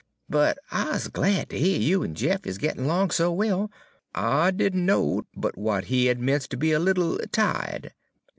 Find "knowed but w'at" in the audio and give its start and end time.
4.87-5.83